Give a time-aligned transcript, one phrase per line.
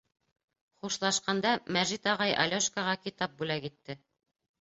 [0.85, 3.97] Хушлашҡанда Мәжит ағай Алёшкаға китап бүләк итте.